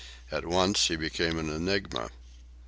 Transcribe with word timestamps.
At 0.31 0.47
once 0.47 0.87
he 0.87 0.95
became 0.95 1.37
an 1.37 1.51
enigma. 1.51 2.09